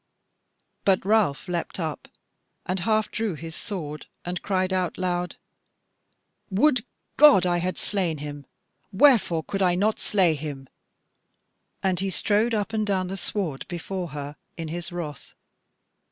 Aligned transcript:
But 0.83 1.05
Ralph 1.05 1.47
leapt 1.47 1.79
up, 1.79 2.07
and 2.65 2.79
half 2.79 3.11
drew 3.11 3.35
his 3.35 3.55
sword, 3.55 4.07
and 4.25 4.41
cried 4.41 4.73
out 4.73 4.97
loud: 4.97 5.35
"Would 6.49 6.85
God 7.17 7.45
I 7.45 7.57
had 7.59 7.77
slain 7.77 8.17
him! 8.17 8.47
Wherefore 8.91 9.43
could 9.43 9.61
I 9.61 9.75
not 9.75 9.99
slay 9.99 10.33
him?" 10.33 10.67
And 11.83 11.99
he 11.99 12.09
strode 12.09 12.55
up 12.55 12.73
and 12.73 12.87
down 12.87 13.09
the 13.09 13.15
sward 13.15 13.67
before 13.67 14.07
her 14.07 14.37
in 14.57 14.69
his 14.69 14.91
wrath. 14.91 15.35